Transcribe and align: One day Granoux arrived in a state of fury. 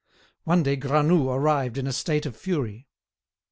One 0.45 0.63
day 0.63 0.77
Granoux 0.77 1.29
arrived 1.29 1.77
in 1.77 1.85
a 1.85 1.93
state 1.93 2.25
of 2.25 2.35
fury. 2.35 2.87